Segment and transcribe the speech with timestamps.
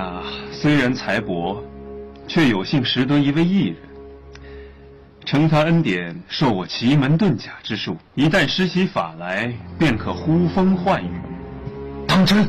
[0.00, 1.62] 啊虽然才薄，
[2.26, 3.76] 却有幸识得一位艺人，
[5.24, 11.10] 承他恩典，授我奇门遁甲之术，一旦施起法来，便可呼风唤雨。
[12.06, 12.48] 当真？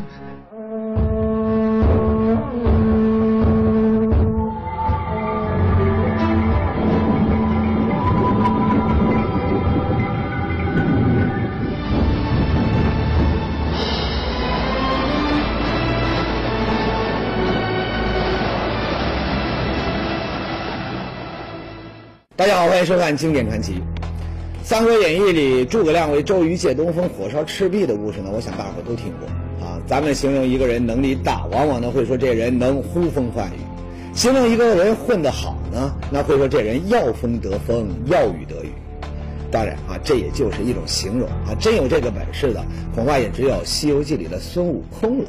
[22.41, 23.73] 大家好，欢迎收看《经典传奇》。
[24.63, 29.29] 《三国演义》里诸葛亮为周瑜借东风火烧赤壁的故事呢，我想大伙都听过
[29.63, 29.77] 啊。
[29.85, 33.59] 咱们形容一个人能力大，往往呢会说这人能呼风唤雨；
[34.15, 38.71] 形容一个人混得好呢，那会说这人要风得风，要雨得雨。
[39.51, 42.65] 当然啊，这也就是一种形容啊，真有这个本事的，
[42.95, 45.25] 恐怕也只有《西游记》里的孙悟空了。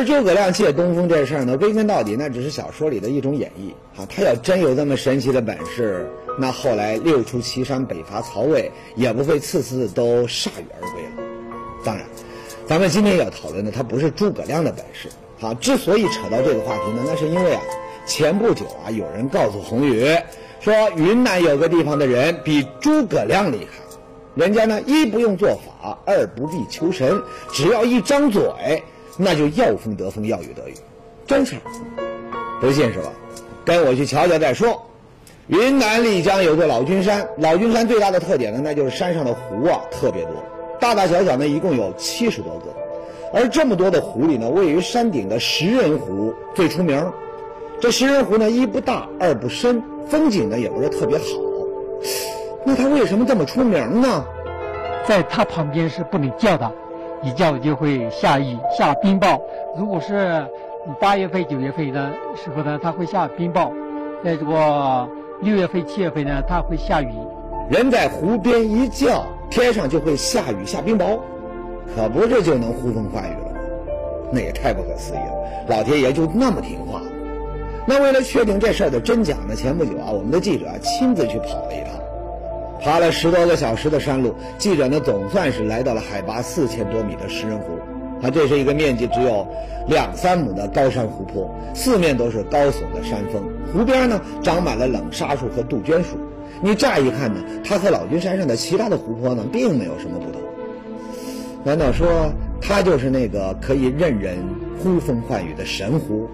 [0.00, 4.06] 而诸葛亮借东风这事儿呢，归根到底那只是小说里的一种演绎啊。
[4.08, 11.10] 他要真有这么神奇的本事，那后来六出祁山北伐曹魏，也不会次次都铩羽而归了。
[11.84, 12.06] 当然，
[12.66, 15.10] 咱们今天要讨论的，他不是诸葛亮的本事
[15.42, 15.52] 啊。
[15.60, 17.60] 之所以扯到这个话题呢，那是因为啊，
[18.06, 20.16] 前不久啊，有人告诉红宇
[20.60, 23.82] 说，云南有个地方的人比诸葛亮厉害，
[24.34, 28.42] 人家呢一不用做法，二不必求神，只要一张嘴。
[29.22, 30.74] 那就要风得风，要雨得雨，
[31.26, 31.56] 真是，
[32.58, 33.12] 不信是吧？
[33.66, 34.86] 跟我去瞧瞧再说。
[35.48, 40.32] 云南丽江有座老君山，老君山最大的特点呢，那就是山上的湖啊特别多，
[40.80, 42.74] 大大小小呢一共有七十多个。
[43.34, 47.12] 而这么多的湖里呢，位于山顶的石人湖最出名。
[47.78, 51.24] 这石人湖呢，一不大，二不深，风景呢也不是特别好。
[52.64, 54.24] 那它为什么这么出名呢？
[55.06, 56.72] 在它旁边是不能叫的。
[57.22, 59.40] 一叫就会下雨下冰雹，
[59.76, 60.46] 如果是
[60.98, 63.70] 八月份九月份的时候呢，它会下冰雹；
[64.24, 65.08] 在这个
[65.42, 67.12] 六月份七月份呢，它会下雨。
[67.68, 71.20] 人在湖边一叫，天上就会下雨下冰雹，
[71.94, 73.60] 可不是就能呼风唤雨了吗？
[74.32, 75.66] 那也太不可思议了！
[75.68, 77.02] 老天爷就那么听话？
[77.86, 81.99] 那为了确定这事儿的真假呢，前不久啊，我们的记者亲自去跑了一趟。
[82.82, 87.78] 爬了十多个小时的山路，记者呢总算是来到了海拔四千多米的石人湖。
[88.22, 89.46] 啊，这是一个面积只有
[89.88, 93.42] 两三亩的高山湖泊，四面都是高耸的山峰，
[93.72, 96.18] 湖边呢长满了冷杉树和杜鹃树。
[96.60, 100.42] 你乍一看呢，它和老君山上的其他的湖泊呢并没有什么不同。
[101.64, 102.30] 难道说
[102.60, 104.36] 它就是那个可以任人
[104.82, 106.28] 呼风唤雨的神湖？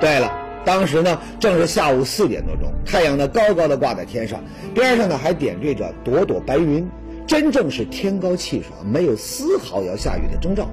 [0.00, 0.45] 对了。
[0.66, 4.42] 当时呢，正是下午四点多钟，太阳呢高高的挂在天上，
[4.74, 6.86] 边上呢还点缀着朵朵白云，
[7.24, 10.68] 真正是天高气爽，没有丝毫要下雨的征兆。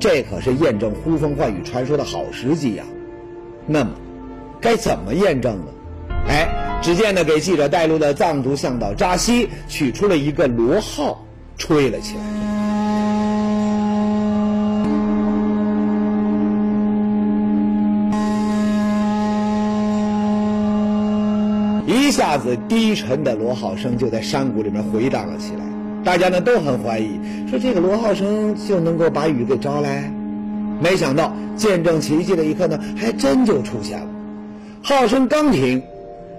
[0.00, 2.82] 这可是验证呼风唤雨传说的好时机呀。
[3.66, 3.92] 那么，
[4.60, 5.66] 该怎么验证呢？
[6.26, 11.24] 哎，只见呢给记者带路的藏族向导扎西取出了一个螺号，
[11.56, 12.53] 吹了起来。
[22.04, 25.64] 一下子低沉的罗号声就在山谷里面回荡了起来，
[26.04, 30.12] 大家呢都很怀疑，说这个罗号声就能够把雨给招来。
[30.82, 34.06] 没想到见证奇迹的一刻呢，还真就出现了。
[34.82, 35.82] 号声刚停，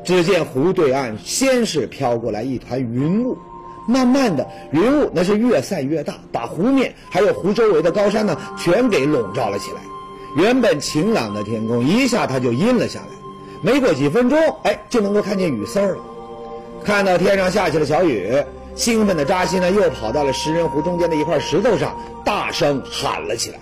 [0.03, 3.35] 只见湖对岸先是飘过来一团云雾，
[3.87, 9.77] 慢慢的云雾那是越散越大，把湖面还有湖周围的高山呢全给笼罩了起来。
[10.37, 13.14] 原本晴朗的天空一下它就阴了下来。
[13.65, 15.97] 没过几分钟，哎，就能够看见雨丝儿了。
[16.83, 18.31] 看到天上下起了小雨，
[18.75, 23.57] 兴奋的扎西呢，又跑到了食人湖中间的一块石头上，大声喊了起来。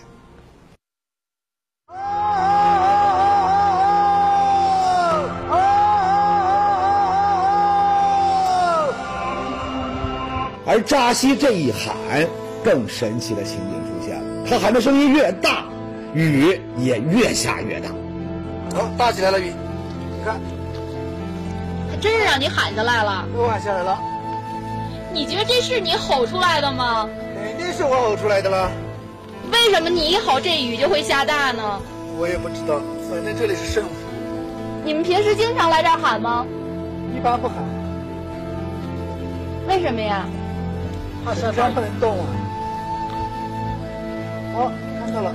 [10.65, 12.27] 而扎西这一喊，
[12.61, 14.45] 更神奇的情景出现了。
[14.50, 15.63] 他喊的声音越大，
[16.13, 17.88] 雨也越下越大。
[18.75, 19.53] 好，大起来了雨。
[20.23, 20.39] 看，
[21.89, 23.25] 还真是让你喊下来了。
[23.35, 23.99] 又喊下来了。
[25.13, 27.07] 你觉得这是你吼出来的吗？
[27.43, 28.71] 肯定是我吼出来的了。
[29.51, 31.81] 为什么你一吼，这雨就会下大呢？
[32.17, 32.79] 我也不知道，
[33.09, 33.89] 反正这里是圣湖。
[34.83, 36.45] 你们平时经常来这儿喊吗？
[37.15, 37.57] 一般不喊。
[39.67, 40.25] 为什么呀？
[41.23, 42.25] 怕山不能动啊。
[44.55, 45.33] 哦，看到了。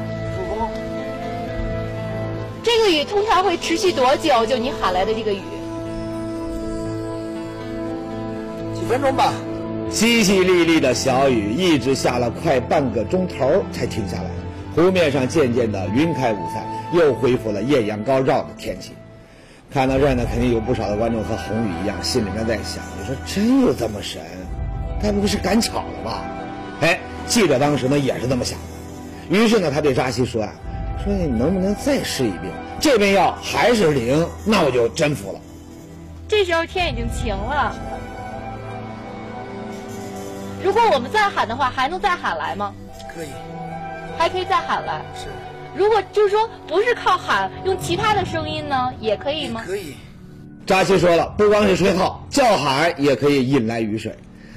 [2.62, 4.44] 这个雨通常会持续多久？
[4.46, 5.40] 就你喊来的这个雨？
[8.74, 9.32] 几分钟吧。
[9.90, 14.30] 淅淅沥沥的小雨一直下了快半个钟头才停下来，
[14.74, 16.62] 湖面上渐渐的云开雾散，
[16.92, 18.92] 又恢复了艳阳高照的天气。
[19.72, 24.20] 看到这儿呢，肯定有不少的观众和宏宇一样，心里面在想：你说真有这么神？
[25.02, 26.24] 该不会是赶巧了吧？
[26.80, 30.52] 哎，记者当时呢也是这么想的，于是呢他对扎西说啊
[31.04, 32.52] ：“说你能不能再试一遍？
[32.80, 35.40] 这边要还是零，那我就真服了。”
[36.28, 37.74] 这时候天已经晴了。
[40.62, 42.74] 如果我们再喊的话，还能再喊来吗？
[43.14, 43.28] 可以。
[44.18, 45.00] 还可以再喊来。
[45.14, 45.26] 是。
[45.74, 49.62] 如果就是说不是靠喊，用其他的声音呢，也可以吗？
[49.64, 49.94] 可以。
[50.66, 54.14] 扎西说了，不光是吹号，叫喊也可以引来雨水。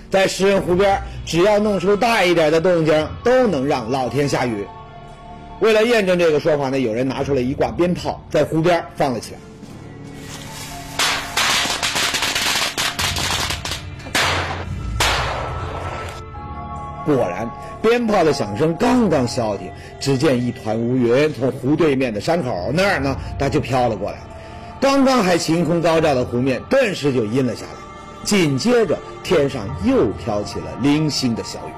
[0.09, 4.67] 在石人湖边，只要弄出大一点的动静，都能让老天下雨。
[5.61, 9.39] 为了验证这个说法呢，有人拿出了一挂鞭炮，在湖边放了起来。
[17.05, 17.47] 果然，
[17.79, 24.17] 鞭炮的响声刚刚消停，只见一团乌云从湖对面的山口那儿呢，它就飘了过来。
[24.79, 28.23] 刚刚还晴空高照的湖面，顿时就阴了下来。
[28.23, 31.71] 紧接着，天上又飘起了零星的小雨。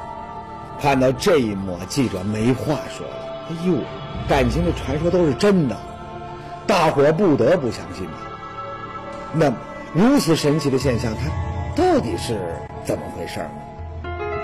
[0.82, 3.33] 看到这一幕，记者没话说了。
[3.50, 3.76] 哎呦，
[4.28, 5.76] 感情这传说都是真的，
[6.66, 8.14] 大伙不得不相信吧？
[9.34, 9.58] 那么，
[9.94, 11.30] 如此神奇的现象，它
[11.76, 12.38] 到底是
[12.86, 13.50] 怎么回事呢？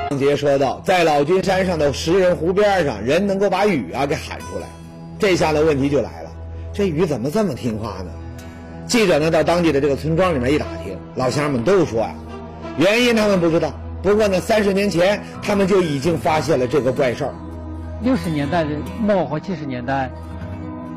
[0.10, 4.68] 张杰说道：“在老君山上的石人湖边上，人能够把雨啊给喊出来。
[5.18, 6.32] 这下呢，问题就来了，
[6.74, 8.12] 这雨怎么这么听话呢？”
[8.86, 12.14] 记者呢到当地的这个村庄里面一打听，老乡们都说呀，
[12.78, 13.72] 原因他们不知道。
[14.02, 17.34] 不过呢，三十年前他们就已经发现了这个怪事儿。
[18.02, 18.70] 六十年代的
[19.02, 20.10] 末和七十年代，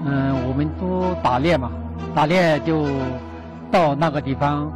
[0.04, 1.70] 嗯，我们都打猎嘛，
[2.14, 2.86] 打猎就
[3.70, 4.72] 到那个地方，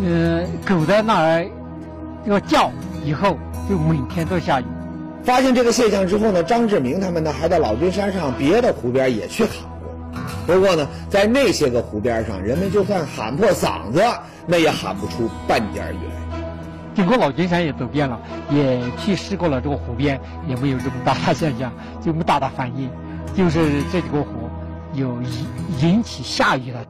[0.00, 1.46] 嗯，狗在那儿
[2.24, 2.70] 要叫，
[3.04, 3.36] 以后
[3.68, 4.64] 就每天都下雨。
[5.24, 9.90] 发现这个现象之后呢，张志明他们呢还在老君山上别的湖边也去喊过。
[10.46, 14.00] 不过呢，在那些个湖边上，人们就算喊破嗓子，
[14.46, 16.25] 那也喊不出半点雨来。
[16.96, 18.18] 经过老君山也走遍了，
[18.50, 21.70] 也去试过了这个湖边，也没有这么大的现象，
[22.00, 22.88] 就没大的反应。
[23.36, 24.48] 就是这几个湖
[24.94, 25.46] 有引
[25.82, 26.82] 引起下雨了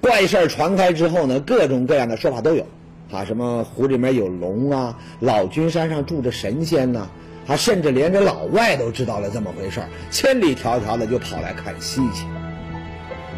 [0.00, 2.66] 怪事儿传开之后呢，各种各样的说法都有。
[3.12, 7.06] 啊，什么湖里面有龙啊，老君山上住着神仙呐？
[7.46, 12.24] 啊，甚至连这老外都知道了这么回事儿，千里迢迢的就跑来看稀奇。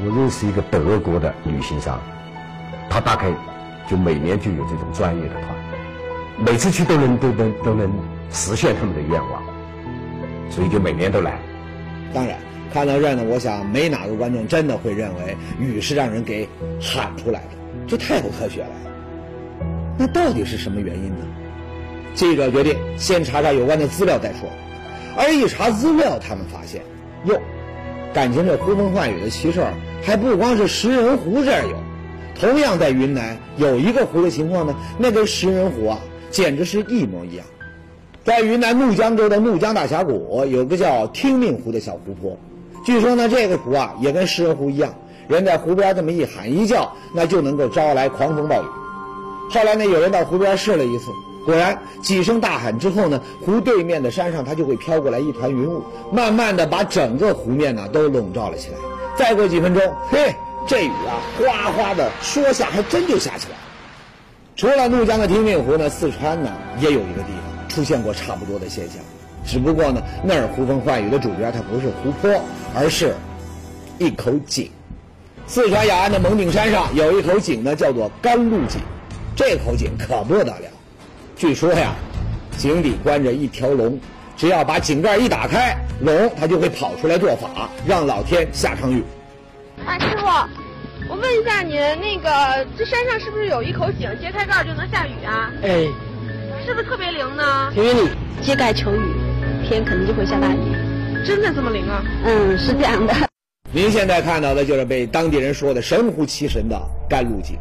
[0.05, 2.01] 我认识一个德国的旅行商，
[2.89, 3.29] 他大概
[3.89, 5.62] 就每年就有这种专业的团。
[6.45, 7.89] 每次去都能都能都能
[8.33, 9.43] 实现他们的愿望，
[10.51, 11.39] 所以就每年都来。
[12.13, 12.37] 当然，
[12.73, 16.49] 看到这儿呢，我想没哪个观众真的会认为雨是让人给
[16.81, 17.51] 喊出来的，
[17.87, 18.71] 这太不科学了。
[19.97, 21.25] 那到底是什么原因呢？
[22.15, 24.49] 记者决定先查查有关的资料再说。
[25.17, 26.83] 而一查资料，他们发现，
[27.25, 27.41] 哟，
[28.13, 31.77] 感情这呼风唤雨的奇事儿还不光是食人湖这儿有，
[32.35, 35.99] 同样在云南有一个湖的情况呢，那跟食人湖啊。
[36.33, 37.47] 简直是一模一样，
[38.25, 42.37] 在云南怒江州的怒江大峡谷有个叫听命湖的小湖泊，
[42.85, 44.95] 据说呢这个湖啊也跟食人湖一样，
[45.29, 48.67] 人在湖边这么一喊一叫，那就能够招来狂风暴雨。
[49.51, 51.11] 后来呢有人到湖边试了一次，
[51.45, 58.77] 果然几声大喊之后呢，湖对面的山上它就会飘过来一团云雾，慢慢的把整个湖面呢都笼罩了起来。
[59.17, 60.35] 再过几分钟，嘿，
[60.67, 63.57] 这雨啊哗哗的说下还真就下起来。
[64.55, 68.97] 除了怒江的听命湖呢，四川呢也有一个地方出现过差不多的现象，
[69.45, 72.41] 只不过呢那儿呼风唤雨的主角它不是湖泊，
[72.75, 73.15] 而是
[73.99, 74.71] 一口井。
[75.47, 78.81] 四川雅安的蒙顶山上有一口井呢，叫做甘露井。
[79.35, 80.69] 这口井可不得了，
[81.35, 81.95] 据说呀，
[82.59, 83.99] 井底关着一条龙，
[84.37, 89.03] 只要把井盖一打开，龙它就会跑出来做法，让老天下场雨。
[89.87, 90.62] 哎，师傅。
[91.13, 95.53] 我问一下您，那个这山上是不是有一口井，揭开盖就能下雨啊？
[95.63, 95.87] 哎，
[96.65, 97.71] 是不是特别灵呢？
[97.75, 98.09] 听你
[98.41, 99.13] 揭盖求雨，
[99.69, 100.75] 天肯定就会下大雨。
[101.23, 102.03] 真的这么灵啊？
[102.25, 103.13] 嗯，是这样的。
[103.73, 107.59] 您现在看到的就是被当地人说的神乎其神的甘露井，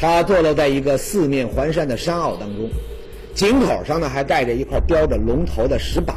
[0.00, 2.70] 它坐落在一个四面环山的山坳当中，
[3.34, 6.16] 井口上呢还盖着一块标着龙头的石板。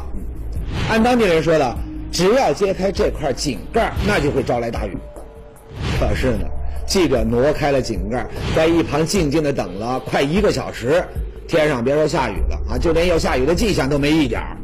[0.88, 1.76] 按当地人说的，
[2.10, 4.96] 只要揭开这块井盖，那就会招来大雨。
[5.98, 6.46] 可是呢？
[6.90, 11.04] 记者挪开了井盖，在一旁静静的等了快一个小时，
[11.46, 14.56] 天上别说下雨了啊，就连要下雨的迹象都没一点儿，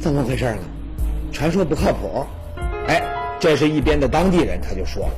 [0.00, 0.60] 怎么回事呢？
[1.30, 2.24] 传说不靠谱。
[2.86, 3.02] 哎，
[3.38, 5.12] 这是一边的当地人他就说了，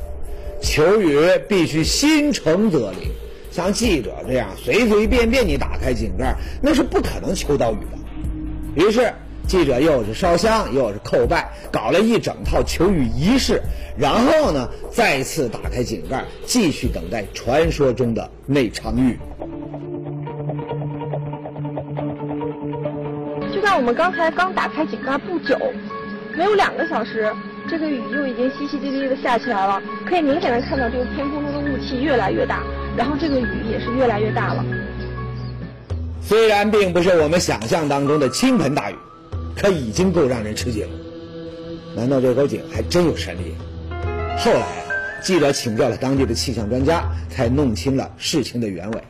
[0.61, 1.17] 求雨
[1.49, 3.09] 必须心诚则灵，
[3.53, 8.85] 像记者这样随随便便你打开井盖，那是不可能求到雨的。
[8.85, 9.15] 于是。
[9.47, 13.61] 记者又是烧香又是叩拜，搞了一整套求雨仪式，
[13.97, 19.19] 然后呢，再次打开井盖，继续等待传说中的那场雨。
[23.53, 25.57] 就在我们刚才刚打开井盖不久，
[26.37, 27.31] 没有两个小时，
[27.69, 32.63] 这个雨又已经淅淅沥沥的下起来了，可以明显的看到这个天空中的雾气越来越大，
[32.97, 34.65] 然后这个雨也是越来越大了。
[36.23, 38.95] 虽然并不是我们想象当中的倾盆大雨。
[39.57, 40.99] 可已经够让人吃惊了，
[41.97, 43.55] 难道这口井还真有神力？
[44.39, 44.85] 后来，
[45.23, 49.01] 记者请教了当地的气象专家，才弄清了事情的原委。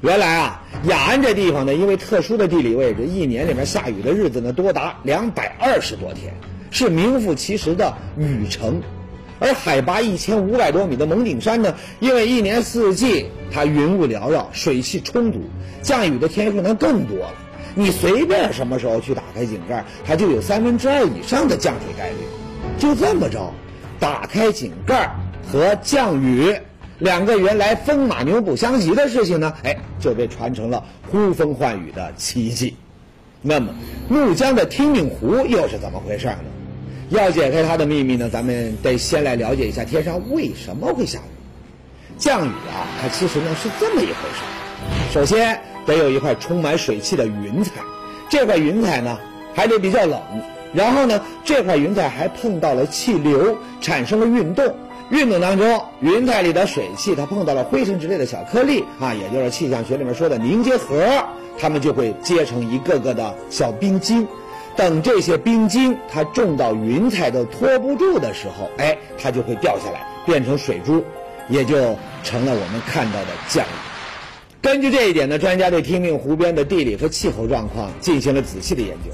[0.00, 6.32] 原来啊，雅安这地方呢，因为特殊的地理位置，一年里面下雨的日子呢多达两百二十多天，
[6.70, 8.80] 是名副其实的雨城。
[9.40, 15.40] 而海拔一千五百多米的蒙顶山呢，因为一年四季它云雾缭绕，水汽充足，
[15.82, 17.34] 降雨的天数呢更多了。
[17.78, 22.16] 你随便什么时候去打开井盖，它就有三分之二以上的降水概率。
[22.76, 23.52] 就这么着，
[24.00, 25.14] 打开井盖
[25.46, 26.52] 和降雨
[26.98, 32.74] 两个原来风马牛不相及的事情呢，哎，就被传成了呼风唤雨的奇迹。
[33.42, 33.72] 那么，
[34.08, 36.44] 怒江的听命湖又是怎么回事呢？
[37.10, 42.18] 要解开它的秘密呢，咱们得先来了解一下天上为什么会下雨。
[42.18, 45.14] 降雨啊，它其实呢是这么一回事。
[45.14, 45.77] 首先。
[45.96, 47.80] 得有一块充满水汽的云彩，
[48.28, 49.18] 这块云彩呢
[49.54, 50.20] 还得比较冷，
[50.74, 54.74] 然后呢这块云彩还碰到了气流，产生了运动，
[55.10, 61.24] 运动当中云彩里的水汽它碰到了灰尘之类的小颗粒啊，也就是气象学里面说的凝结核，
[61.58, 64.28] 它们就会结成一个个的小冰晶，
[64.76, 71.02] 等这些冰晶它重到云彩都托不住的时候，哎，它就会掉下来变成水珠，
[71.48, 73.87] 也就成了我们看到的降雨。
[74.60, 79.12] 根据这一点呢，专家对听命湖边的地理和气候状况进行了仔细的研究。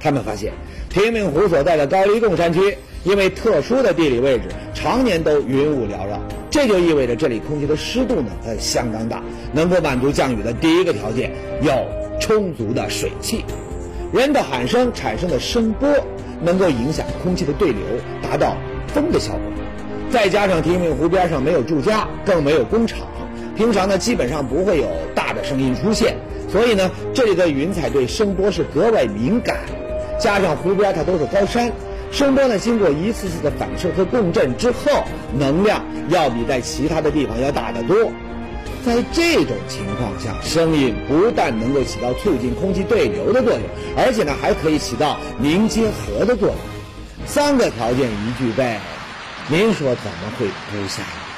[0.00, 0.52] 他们发现，
[0.88, 6.20] 听命湖所在的高黎贡山区，因为特殊的地理位置，常年都云雾缭绕，
[6.50, 11.30] 这就意味着这里空气的湿度呢，呃，相当大，能够满足降雨的第一个条件，
[11.62, 11.72] 有
[12.18, 13.44] 充足的水汽。
[14.12, 15.88] 人的喊声产生的声波，
[16.42, 17.80] 能够影响空气的对流，
[18.20, 18.56] 达到
[18.88, 19.40] 风的效果。
[20.10, 22.98] 再加上听命湖边上没有住家，更没有工厂。
[23.60, 26.16] 平常呢，基本上不会有大的声音出现，
[26.48, 29.58] 所以呢，这里的云彩对声波是格外敏感。
[30.18, 31.70] 加上湖边它都是高山，
[32.10, 35.04] 声波呢经过一次次的反射和共振之后，
[35.38, 38.10] 能量要比在其他的地方要大得多。
[38.82, 43.62] 在这种情况下，声音不但能够起到促进空气对流的作用，
[43.94, 46.56] 而且呢还可以起到凝结核的作用。
[47.26, 48.78] 三个条件一具备，
[49.48, 51.29] 您说怎么会不下雨？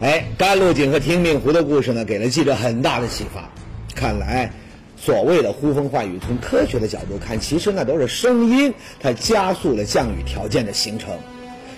[0.00, 3.48] 哎，甘露井和听命湖的故事呢，给了记者很大的启发。
[3.94, 4.50] 看来，
[4.96, 11.10] 所谓的呼风唤雨，从科学的角度看，其实那都是声音，它加速了降雨条件的形成。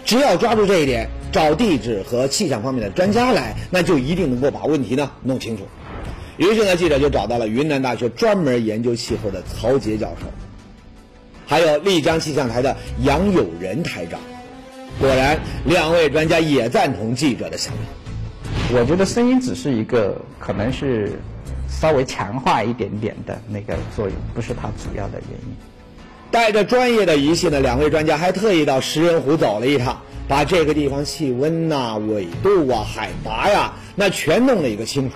[0.06, 5.64] 只要抓住这一点，找地质和气象方面的专家来，那就一定能够把问题呢弄清楚。
[6.38, 10.26] 于是呢，记者就找到了云南大学专门研究气候的曹杰教授，
[11.46, 14.20] 还有丽江气象台的杨友仁台长。
[14.98, 17.80] 果然，两位专家也赞同记者的想法。
[18.74, 21.12] 我觉得声音只是一个，可能是
[21.68, 25.56] 稍微强化一点点的那个作用，不是它主要的原因。
[26.32, 35.14] 带着专业的仪器呢，两位专家还特意到食人湖走了一趟，把这个地方气温呐、纬度啊、海拔呀，那全弄了一个清楚。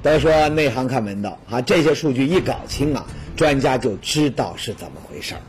[0.00, 3.04] 都说内行看门道啊，这些数据一搞清啊，
[3.36, 5.40] 专家就知道是怎么回事儿。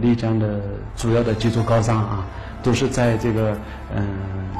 [0.00, 0.60] 丽江的
[0.96, 2.24] 主要的几座高山啊。
[2.62, 3.58] 都是在这个
[3.92, 4.06] 嗯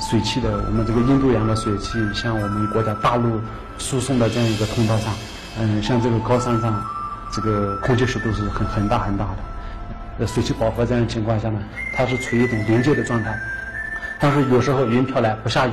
[0.00, 3.40] 水汽的我们这个印度洋的水汽向我们国家大陆
[3.78, 5.14] 输送的这样一个通道上，
[5.60, 6.84] 嗯，像这个高山上，
[7.32, 9.36] 这个空气湿度是很很大很大的。
[10.18, 11.60] 呃，水汽饱和这样情况下呢，
[11.94, 13.38] 它是处于一种临界的状态。
[14.18, 15.72] 但是有时候云飘来不下雨，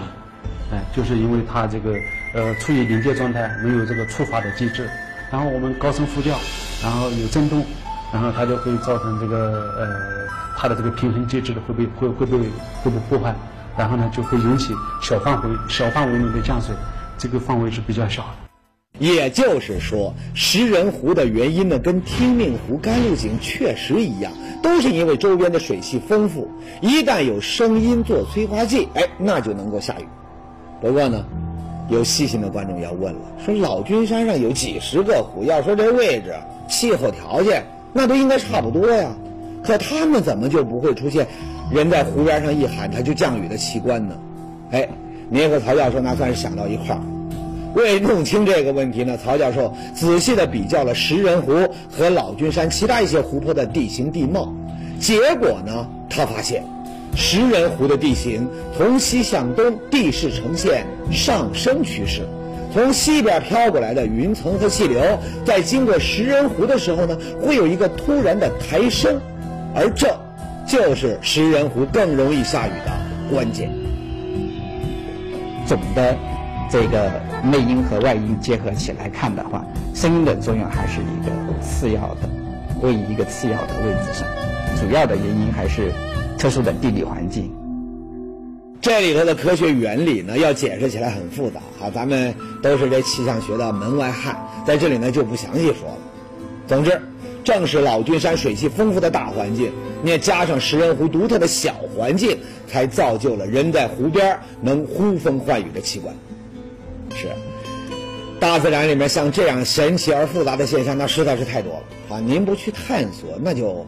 [0.72, 1.96] 哎，就是因为它这个
[2.36, 4.88] 呃处于临界状态，没有这个触发的机制。
[5.32, 6.38] 然后我们高声呼叫，
[6.84, 7.66] 然后有震动，
[8.12, 10.30] 然后它就会造成这个呃。
[10.62, 13.34] 它的这个平衡机制的会被会会被会被破坏，
[13.78, 16.76] 然后呢就会引起小范围小范围内的降水，
[17.18, 19.00] 这个范围是比较小的。
[19.00, 26.52] 也就是说，食人湖的原因呢，跟听命湖、甘露井确实一样，都是因为周边的水系丰富，
[26.82, 30.08] 一旦有声音做催化剂，哎，那就能够下雨。
[30.82, 31.26] 不过呢，
[31.88, 36.36] 有细心的观众要问了，说老君山上有几十个湖，要说这位置、
[36.68, 39.12] 气候条件，那都应该差不多呀。
[39.64, 41.28] 可他们怎么就不会出现
[41.70, 44.16] 人在湖边上一喊它就降雨的奇观呢？
[44.72, 44.88] 哎，
[45.30, 47.02] 您和曹教授那算是想到一块儿。
[47.76, 51.54] 为弄清这个问题呢，曹教授仔细的比较了石人湖
[51.92, 54.54] 和老君山其他一些湖泊的地形地貌，
[55.00, 56.64] 结果呢，他发现
[57.16, 62.22] 石人湖的地形从西向东，地势呈现上升趋势。
[62.72, 65.02] 从西边飘过来的云层和气流，
[65.46, 69.20] 在经过石人湖的时候呢，会有一个突然的抬升，
[69.74, 70.16] 而这
[70.68, 72.92] 就是石人湖更容易下雨的
[73.34, 73.72] 关键。
[75.66, 76.16] 总的
[76.70, 77.12] 这个
[77.44, 82.30] 内因和外因结合起来看的话，声音的作用还是一个次要的，
[82.82, 84.28] 位于一个次要的位置上，
[84.80, 85.92] 主要的原因还是
[86.38, 87.52] 特殊的地理环境。
[88.82, 92.34] 这里头的科学原理呢，要解释起来很复杂啊，咱们
[92.64, 95.98] 都是这气象学的门外汉，在这里呢就不详细说了。
[96.66, 97.02] 总之，
[97.44, 99.70] 正是老君山水系丰富的大环境，
[100.02, 102.38] 你加上石人湖独特的小环境，
[102.70, 106.16] 才造就了人在湖边能呼风唤雨的奇观。
[107.14, 107.28] 是，
[108.40, 112.20] 大自然里面像这样神奇而复杂的现象，那实在是太多了啊！
[112.22, 113.86] 您不去探索，那就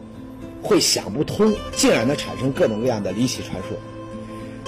[0.60, 3.78] 会想不通，进而呢产生各种各样的离奇传说。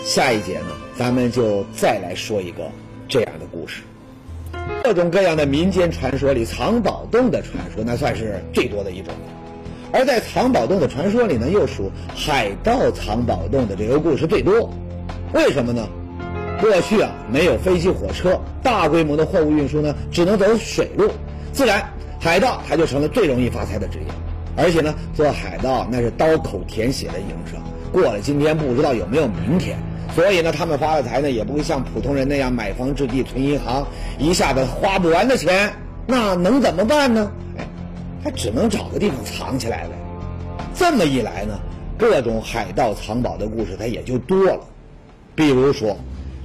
[0.04, 0.66] 下一节呢，
[0.98, 2.70] 咱们就再来说一个
[3.08, 3.80] 这样的故事。
[4.82, 9.20] 各种各样的民间传说里，藏宝洞的传说那算是最多的一种了。
[9.92, 14.70] 而在藏宝洞的传说里呢，又属海盗藏宝洞的这个故事最多。
[15.32, 15.88] 为什么呢？
[16.60, 21.10] 过去啊，没有飞机、火车，大规模的货物运输呢，只能走水路，
[21.50, 21.82] 自然
[22.20, 24.04] 海盗他就成了最容易发财的职业。
[24.54, 27.58] 而且呢，做海盗那是刀口舔血的营生，
[27.90, 29.78] 过了今天不知道有没有明天。
[30.14, 33.84] 所以呢，他们发了财呢，也不会像普通人那样买房置地、存银行，
[34.16, 35.72] 一下子花不完的钱，
[36.06, 37.32] 那能怎么办呢？
[37.58, 37.66] 哎，
[38.22, 39.90] 他只能找个地方藏起来呗。
[40.72, 41.58] 这么一来呢，
[41.98, 44.60] 各种海盗藏宝的故事它也就多了。
[45.34, 45.96] 比如说，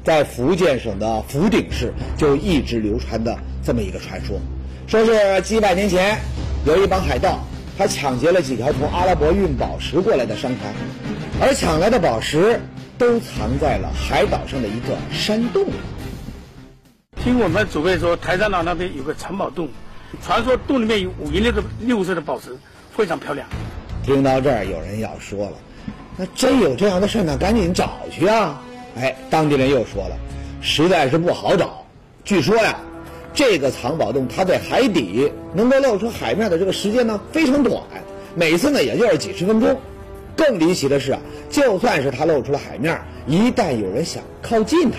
[0.03, 4.39] 在福建省的福鼎市就一直流传的这么一个传说，
[4.87, 6.17] 说是几百年前
[6.65, 7.37] 有一帮海盗，
[7.77, 10.73] 他抢劫了几条从阿拉伯运宝石过来的商船，
[11.39, 12.59] 而抢来的宝石。
[12.99, 15.71] 都藏在了海岛上的一个山洞里。
[17.15, 19.69] 听我们祖辈说，台山岛那边有个藏宝洞，
[20.21, 22.57] 传说洞里面有五颜六色、六色的宝石，
[22.91, 23.47] 非常漂亮。
[24.03, 25.53] 听到这儿，有人要说了
[26.17, 28.61] ：“那真有这样的事呢赶紧找去啊！”
[28.99, 30.17] 哎，当地人又说了
[30.59, 31.85] ：“实在是不好找。
[32.25, 32.77] 据说呀，
[33.33, 37.81] 这个藏宝洞它在海底，能够露出海面的这个时间呢非常短，
[38.35, 39.79] 每次呢也就是几十分钟。
[40.39, 41.19] 更离奇的是啊。”
[41.51, 42.97] 就算是它露出了海面，
[43.27, 44.97] 一旦有人想靠近它，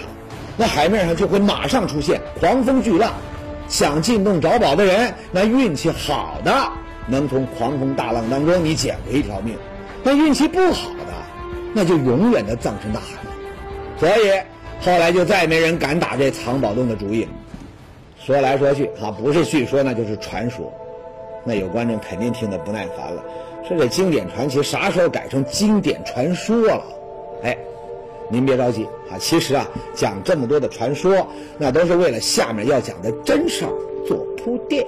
[0.59, 3.15] 那海面上就会马上出现狂风巨浪。
[3.69, 6.53] 想进洞找宝的人，那运气好的
[7.07, 9.55] 能从狂风大浪当中你捡回一条命；
[10.03, 11.15] 那运气不好的，
[11.73, 13.31] 那就永远的葬身大海了。
[13.97, 14.33] 所以
[14.81, 17.29] 后来就再没人敢打这藏宝洞的主意。
[18.19, 20.73] 说来说去，啊，不是叙说，那就是传说。
[21.45, 23.25] 那有观众肯定听得不耐烦了。
[23.69, 26.83] 说这经典传奇啥时候改成经典传说了？
[27.43, 27.57] 哎，
[28.29, 29.17] 您别着急啊！
[29.19, 31.27] 其实啊，讲这么多的传说，
[31.59, 33.73] 那都是为了下面要讲的真事儿
[34.07, 34.87] 做铺垫。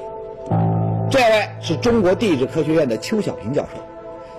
[1.10, 3.80] 这位是中国地质科学院的邱小平教授。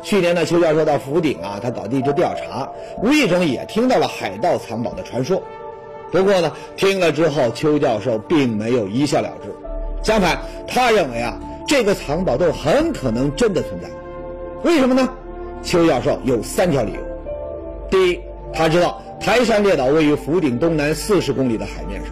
[0.01, 2.69] 去年呢，邱教授到福鼎啊，他搞地质调查，
[3.01, 5.41] 无意中也听到了海盗藏宝的传说。
[6.11, 9.55] 不过呢，听了之后，邱教授并没有一笑了之，
[10.03, 13.87] 相反，他认为啊，这个藏宝洞很可能真的存在。
[14.63, 15.07] 为什么呢？
[15.61, 16.99] 邱教授有三条理由。
[17.89, 18.19] 第一，
[18.53, 22.11] 他知道台山列岛位于福鼎东南四十公里的海面上，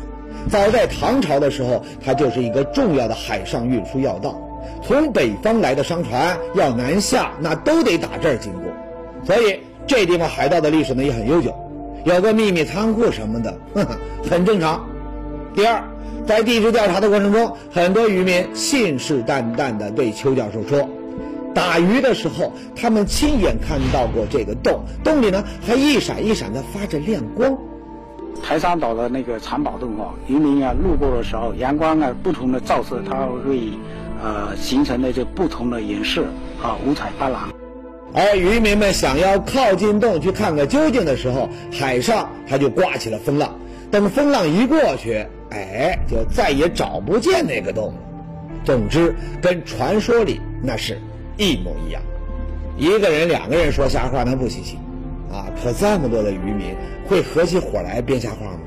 [0.50, 4.40] 早在唐朝的时候，它就是一个重要的海上运输要道。
[4.84, 8.64] 从北方来的商船要南下，那都得打这儿经过，
[9.26, 11.54] 所以这地方海盗的历史呢也很悠久。
[12.04, 13.54] 有个秘密仓库什么的，
[14.30, 14.86] 很正常。
[15.54, 15.84] 第二，
[16.26, 20.88] 在地质调查的过程中，很多渔民信誓旦旦地对邱教授说。
[21.54, 27.58] 打鱼的时候，他们亲眼看到过这个洞，洞里呢还一闪一闪的发着亮光。
[28.44, 33.70] 台山岛的那个藏宝洞啊，渔民啊路过的时候，阳光啊不同的照射，它会
[34.24, 36.24] 呃形成的这不同的颜色
[36.64, 37.38] 啊，五彩斑斓。
[38.14, 43.56] 而渔民们想要靠近洞去看个究竟的时候，海上它就刮起了风浪。
[43.92, 47.94] 等风浪一过去，哎，就再也找不见那个洞了。
[48.64, 50.98] 总之，跟传说里那是。
[51.42, 52.04] 一模一样，
[52.78, 54.78] 一个人、两个人说瞎话那不稀奇，
[55.32, 56.76] 啊，可这么多的渔民
[57.08, 58.60] 会合起伙来编瞎话吗？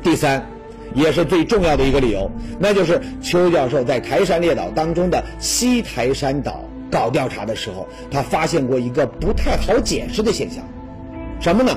[0.00, 0.46] 第三，
[0.94, 10.64] 也是最重要的一个理由，那就是邱教授在台山列岛当中的西台山岛搞调查的时候，他发现过一个不太好解释的现象，
[11.40, 11.76] 什么呢？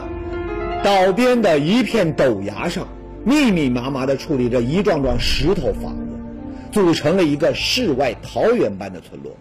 [0.84, 2.88] 岛边的一片陡崖上，
[3.24, 6.16] 密密麻麻地矗立着一幢幢石头房子，
[6.72, 9.36] 组成了一个世外桃源般的村落。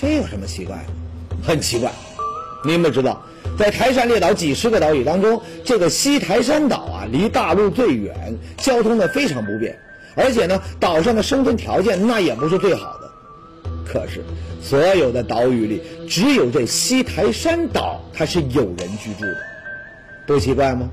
[0.00, 0.92] 这有什么奇怪的？
[1.42, 1.90] 很奇怪。
[2.64, 3.20] 你们知道，
[3.58, 8.14] 在台山列岛几十个岛屿当中，这个西台山岛啊，离大陆最远，
[8.58, 9.76] 交通呢非常不便，
[10.14, 13.10] 而且呢，岛上的生存条件那也不是最好的。
[13.84, 14.22] 可是，
[14.62, 19.38] 所有的岛屿里，只有这西台山岛它是有人居住的，
[20.28, 20.88] 不奇怪吗？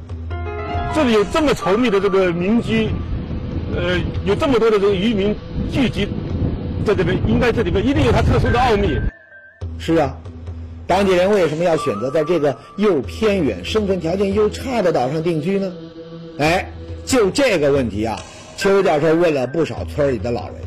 [0.96, 2.90] 这里有这么稠密的这个民居，
[3.76, 5.36] 呃，有这么多的这个渔民
[5.72, 6.08] 聚集
[6.86, 8.98] 在这边，应该这里面一定有它特殊的奥秘。
[9.80, 10.16] 是啊。
[10.88, 15.74] 当地人为什么要选择在这个又偏远、生存条件又差的岛上定居呢？
[16.38, 16.72] 哎，
[17.06, 18.20] 就这个问题啊，
[18.56, 20.58] 邱教授问了不少村里的老人，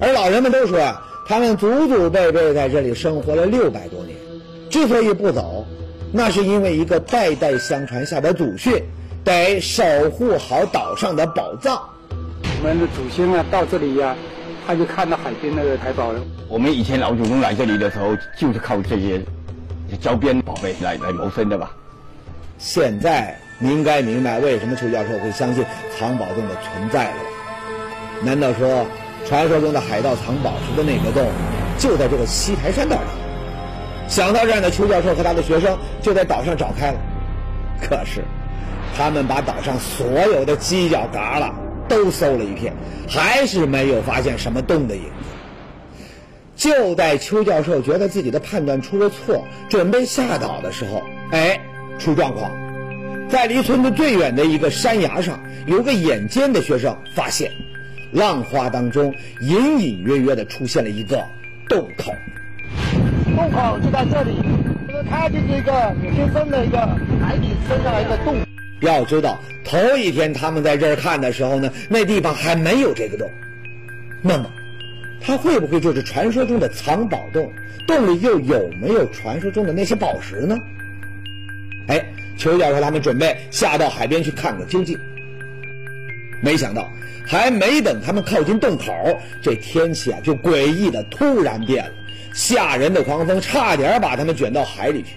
[0.00, 4.16] 而老人们都说啊，他们祖祖辈辈在这里生活了六百多年，
[4.70, 5.66] 之所以不走，
[6.10, 8.82] 那是因为一个代代相传下的祖训，
[9.24, 11.78] 得守护好岛上的宝藏。
[12.62, 14.16] 我们的祖先啊，到这里呀，
[14.66, 16.12] 他就看到海边那个台宝。
[16.48, 19.20] 我们以前老祖宗来这里的时候，就是靠这些。
[20.00, 21.72] 周边宝贝来来谋生的吧。
[22.58, 25.64] 现在你应该明白为什么邱教授会相信
[25.98, 27.16] 藏宝洞的存在了。
[28.22, 28.86] 难道说
[29.26, 31.28] 传说中的海盗藏宝石的那个洞
[31.76, 33.04] 就在这个西台山岛上？
[34.08, 36.98] 想到这儿呢，邱教授和他的学生就在岛上找开了。
[37.80, 38.22] 可是
[38.96, 41.50] 他们把岛上所有的犄角旮旯
[41.90, 42.72] 都搜了一遍，
[43.08, 45.08] 还是没有发现什么洞的影子。
[46.54, 51.60] 就在邱教授觉得自己的判断出了错，准备下岛的时候，哎，
[51.98, 52.52] 出状况，
[53.28, 57.50] 在离村子最远的一个山崖上，有个眼尖的学生发现，
[58.12, 61.24] 浪花当中隐隐约约的出现了一个
[61.68, 62.14] 洞口。
[63.34, 64.36] 洞口就在这里，
[65.10, 66.78] 它就是一个有些深的一个
[67.20, 68.36] 海底深上的一个洞。
[68.80, 73.30] 要知道，头一天他们在这儿看的时候呢，那地方还没有这个洞。
[74.22, 74.50] 那么。
[75.22, 77.52] 它会不会就是传说中的藏宝洞？
[77.86, 80.56] 洞里又有没有传说中的那些宝石呢？
[81.88, 82.02] 哎，
[82.38, 84.98] 邱教授他们准备下到海边去看个究竟。
[86.42, 86.90] 没想到，
[87.26, 88.94] 还没等他们靠近洞口，
[89.42, 91.92] 这天气啊就诡异的突然变了，
[92.32, 95.16] 吓人的狂风差点把他们卷到海里去。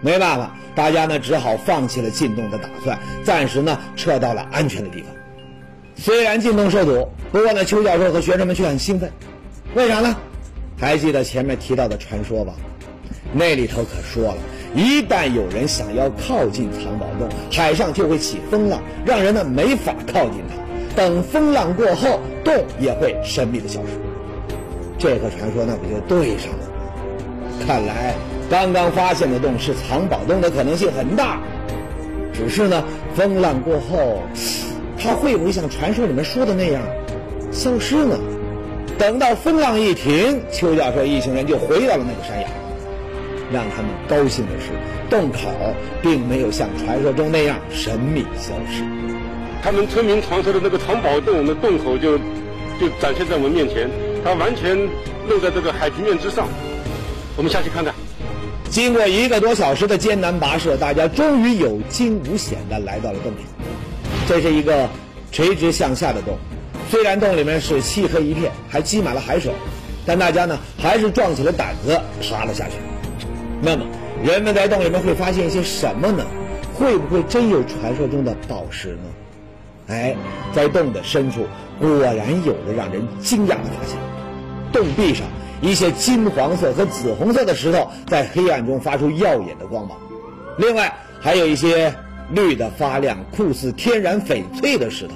[0.00, 5.10] 没办法，大家呢只好放弃了进洞的打算，暂时呢撤到了安全的地方。
[5.96, 9.10] 虽然进洞受阻，不过呢，邱教授和学生们却很兴奋。
[9.74, 10.16] 为啥呢？
[10.78, 12.54] 还记得前面提到的传说吧？
[13.32, 14.38] 那里头可说了，
[14.74, 20.96] 一旦有人想要靠近藏宝洞，海上就会起风浪，让人呢没法靠近它。
[20.96, 23.88] 等风浪过后，洞也会神秘的消失。
[24.98, 26.72] 这个传说那不就对上了吗？
[27.66, 28.14] 看来
[28.50, 31.40] 刚刚发现的洞是藏宝洞的可能性很大。
[32.34, 32.84] 只是呢，
[33.14, 34.22] 风浪过后。
[35.02, 36.82] 它会不会像传说里面说的那样
[37.50, 38.18] 消失呢？
[38.98, 42.46] 等到风浪一停，邱教授一行人就回到了那个山崖。
[43.50, 44.72] 让他们高兴的是，
[45.08, 45.38] 洞口
[46.02, 48.84] 并没有像传说中那样神秘消失。
[49.62, 52.18] 他们村民传说的那个藏宝洞，那洞口就
[52.78, 53.88] 就展现在我们面前，
[54.22, 54.76] 它完全
[55.30, 56.46] 露在这个海平面之上。
[57.38, 57.94] 我们下去看看。
[58.70, 63.38] 经过一个多小时的艰难跋涉，大家终于有惊无险地来到了洞口。
[64.28, 64.88] 这是一个
[65.32, 66.38] 垂直向下的洞，
[66.88, 69.52] 虽然洞里面是漆黑一片，还积满了海水，
[70.06, 72.74] 但大家呢还是壮起了胆子爬了下去。
[73.60, 73.84] 那么，
[74.22, 76.24] 人们在洞里面会发现一些什么呢？
[76.72, 79.02] 会不会真有传说中的宝石呢？
[79.88, 80.14] 哎，
[80.54, 81.44] 在洞的深处，
[81.80, 83.98] 果然有了让人惊讶的发现：
[84.72, 85.26] 洞壁上
[85.60, 89.98] 一些金黄色和紫红色的石头在黑暗中发出耀眼的光芒，
[90.58, 91.94] 另外还有一些。
[92.32, 95.14] 绿的发亮、酷似天然翡翠的石头，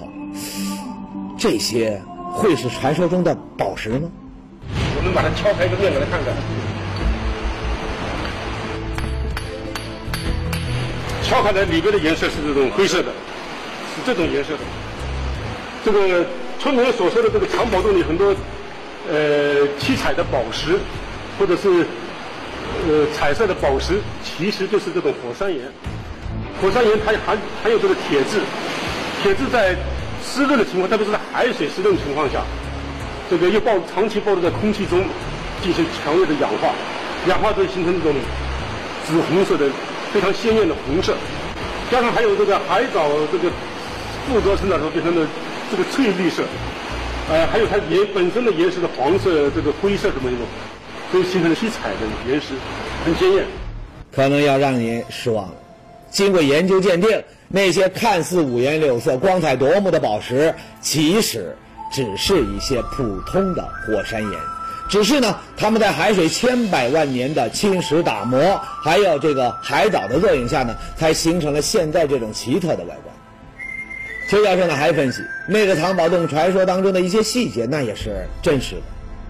[1.39, 2.03] 这些
[2.33, 4.11] 会是传说中的宝石吗？
[4.97, 6.35] 我们把它敲开一个面给他看看。
[11.23, 13.13] 敲开来里边的颜色是这种灰色的，
[13.95, 14.59] 是这种颜色的。
[15.85, 16.27] 这个
[16.59, 18.35] 村民所说的这个藏宝洞里很多
[19.11, 20.79] 呃七彩的宝石，
[21.39, 21.69] 或者是
[22.89, 25.61] 呃彩色的宝石，其实就是这种火山岩。
[26.61, 28.41] 火山岩它含含有这个铁质，
[29.23, 29.75] 铁质在
[30.23, 32.41] 湿润的情况，特别是在海水湿润情况下，
[33.29, 35.05] 这个又暴长期暴露在空气中，
[35.63, 36.73] 进行强烈的氧化，
[37.29, 38.15] 氧化之后形成这种
[39.07, 39.69] 紫红色的
[40.13, 41.15] 非常鲜艳的红色，
[41.91, 43.51] 加上还有这个海藻这个
[44.27, 45.27] 附着成长时候变成了
[45.71, 46.43] 这个翠绿色，
[47.31, 50.47] 呃，还有它岩本身的岩石的黄色、这个灰色什么一种，
[51.11, 52.49] 都形成了七彩的岩石，
[53.05, 53.45] 很鲜艳。
[54.13, 55.55] 可能要让您失望了。
[56.11, 61.57] 经过研究鉴定，那些看似五颜六色、光彩夺目的宝石，其实
[61.91, 64.41] 只是一些普通的火山岩。
[64.87, 73.14] 只是呢，它们在海水千百万年的侵蚀打磨，还有这个海藻的作用下呢，才形成了现在这种奇特的外观。
[74.29, 78.83] 邱教授呢还分析，那个藏宝洞传说当中的一些细节，那也是真实的。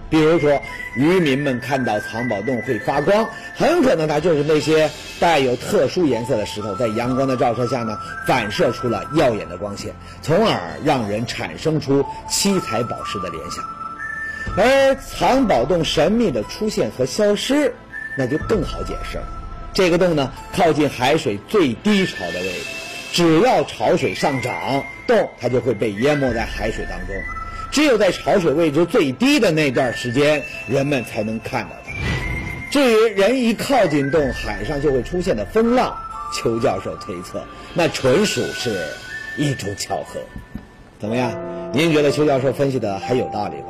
[0.07, 0.61] 比如说，
[0.95, 13.63] 渔民们看到藏宝洞会发光，很可能它就是那些带有特殊颜色的石头，在阳光的照射下呢，反射出了耀眼的光线，从而让人产生出七彩宝石的联想。
[14.55, 17.73] 而藏宝洞神秘的出现和消失，
[18.15, 19.23] 那就更好解释了。
[19.73, 22.65] 这个洞呢，靠近海水最低潮的位置，
[23.15, 27.15] 只要潮水上涨，洞它就会被淹没在海水当中。
[27.71, 31.91] 只有在潮水位置最低的那段时间，人们才能看到它。
[32.69, 35.95] 至于人一靠近洞，海上就会出现的风浪，
[36.33, 37.41] 邱教授推测，
[37.73, 38.85] 那纯属是
[39.37, 40.19] 一种巧合。
[40.99, 41.31] 怎么样？
[41.71, 43.67] 您觉得邱教授分析的还有道理吗？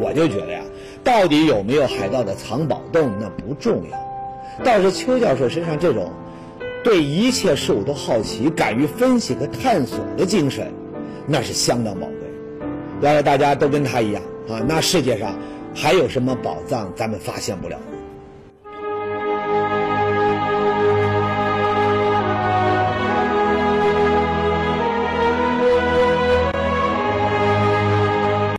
[0.00, 0.62] 我就觉得呀，
[1.04, 6.10] 到底有没有海盗的藏宝洞那不重要，倒是邱教授身上这种
[6.82, 10.72] 对一切事物都好奇、敢于分析和探索的精神，
[11.26, 12.16] 那是相当宝贵。
[13.00, 15.34] 要是大家都跟他一样啊，那世界上
[15.74, 17.78] 还有什么宝藏咱们发现不了？